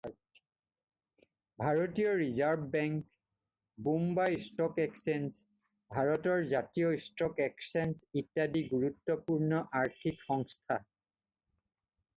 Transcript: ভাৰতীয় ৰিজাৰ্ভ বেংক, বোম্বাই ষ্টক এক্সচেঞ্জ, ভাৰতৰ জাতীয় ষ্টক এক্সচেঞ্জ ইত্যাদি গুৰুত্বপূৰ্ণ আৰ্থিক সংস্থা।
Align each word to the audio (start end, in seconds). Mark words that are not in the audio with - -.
ভাৰতীয় 1.63 2.13
ৰিজাৰ্ভ 2.21 2.65
বেংক, 2.77 3.03
বোম্বাই 3.89 4.39
ষ্টক 4.47 4.81
এক্সচেঞ্জ, 4.85 5.39
ভাৰতৰ 5.97 6.43
জাতীয় 6.55 6.99
ষ্টক 7.09 7.45
এক্সচেঞ্জ 7.49 8.05
ইত্যাদি 8.25 8.65
গুৰুত্বপূৰ্ণ 8.75 9.63
আৰ্থিক 9.85 10.27
সংস্থা। 10.31 10.83